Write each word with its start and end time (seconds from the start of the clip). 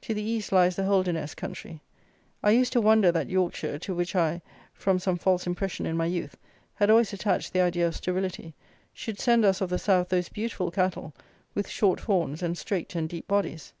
To 0.00 0.14
the 0.14 0.20
east 0.20 0.50
lies 0.50 0.74
the 0.74 0.82
Holderness 0.82 1.32
country. 1.32 1.80
I 2.42 2.50
used 2.50 2.72
to 2.72 2.80
wonder 2.80 3.12
that 3.12 3.28
Yorkshire, 3.30 3.78
to 3.78 3.94
which 3.94 4.16
I, 4.16 4.42
from 4.74 4.98
some 4.98 5.16
false 5.16 5.46
impression 5.46 5.86
in 5.86 5.96
my 5.96 6.06
youth, 6.06 6.36
had 6.74 6.90
always 6.90 7.12
attached 7.12 7.52
the 7.52 7.60
idea 7.60 7.86
of 7.86 7.94
sterility, 7.94 8.56
should 8.92 9.20
send 9.20 9.44
us 9.44 9.60
of 9.60 9.70
the 9.70 9.78
south 9.78 10.08
those 10.08 10.28
beautiful 10.28 10.72
cattle 10.72 11.14
with 11.54 11.68
short 11.68 12.00
horns 12.00 12.42
and 12.42 12.58
straight 12.58 12.96
and 12.96 13.08
deep 13.08 13.28
bodies. 13.28 13.72